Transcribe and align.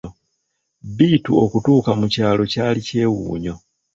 Bittu 0.97 1.31
okutuuka 1.43 1.91
mu 1.99 2.05
kyalo 2.13 2.43
kyali 2.53 2.79
kyewuunyo. 2.87 3.55